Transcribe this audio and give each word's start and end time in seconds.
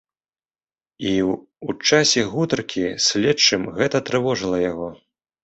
І 1.09 1.11
ў 1.11 1.69
часе 1.89 2.21
гутаркі 2.31 2.85
з 2.87 2.95
следчым 3.09 3.69
гэта 3.77 4.03
трывожыла 4.11 4.57
яго. 4.71 4.89